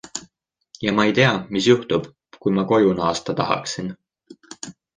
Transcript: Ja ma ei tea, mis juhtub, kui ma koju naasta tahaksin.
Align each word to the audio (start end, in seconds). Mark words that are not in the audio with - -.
Ja 0.85 0.93
ma 0.99 1.05
ei 1.09 1.13
tea, 1.19 1.33
mis 1.57 1.67
juhtub, 1.71 2.07
kui 2.45 2.55
ma 2.57 2.65
koju 2.73 2.97
naasta 3.01 3.37
tahaksin. 3.43 3.93